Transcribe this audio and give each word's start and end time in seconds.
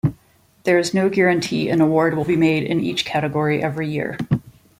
There 0.63 0.79
is 0.79 0.95
no 0.95 1.09
guarantee 1.09 1.69
an 1.69 1.79
award 1.79 2.17
will 2.17 2.23
be 2.23 2.35
made 2.35 2.63
in 2.63 2.79
each 2.79 3.05
category 3.05 3.61
every 3.61 3.87
year. 3.87 4.17